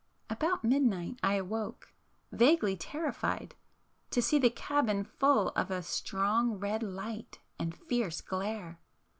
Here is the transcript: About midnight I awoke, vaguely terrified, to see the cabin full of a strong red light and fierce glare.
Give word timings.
About 0.31 0.63
midnight 0.63 1.19
I 1.21 1.35
awoke, 1.35 1.93
vaguely 2.31 2.75
terrified, 2.75 3.53
to 4.09 4.19
see 4.19 4.39
the 4.39 4.49
cabin 4.49 5.03
full 5.03 5.49
of 5.49 5.69
a 5.69 5.83
strong 5.83 6.53
red 6.57 6.81
light 6.81 7.37
and 7.59 7.77
fierce 7.77 8.19
glare. 8.21 8.79